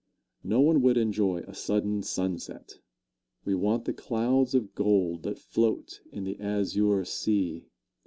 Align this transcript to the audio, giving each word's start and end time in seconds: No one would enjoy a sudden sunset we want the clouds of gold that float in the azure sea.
No 0.43 0.61
one 0.61 0.81
would 0.81 0.97
enjoy 0.97 1.41
a 1.41 1.53
sudden 1.53 2.01
sunset 2.01 2.79
we 3.45 3.53
want 3.53 3.85
the 3.85 3.93
clouds 3.93 4.55
of 4.55 4.73
gold 4.73 5.21
that 5.21 5.37
float 5.37 6.01
in 6.11 6.23
the 6.23 6.39
azure 6.39 7.05
sea. 7.05 7.67